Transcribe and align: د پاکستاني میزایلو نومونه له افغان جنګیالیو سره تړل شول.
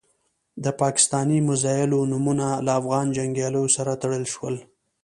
د 0.63 0.65
پاکستاني 0.81 1.37
میزایلو 1.47 1.99
نومونه 2.11 2.47
له 2.65 2.71
افغان 2.79 3.05
جنګیالیو 3.17 3.65
سره 3.75 3.91
تړل 4.01 4.23
شول. 4.33 4.55